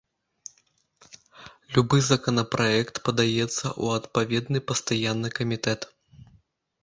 Любы 1.75 1.97
законапраект 2.11 2.95
перадаецца 3.09 3.37
ў 3.41 3.85
адпаведны 4.01 4.59
пастаянны 4.71 5.29
камітэт. 5.41 5.81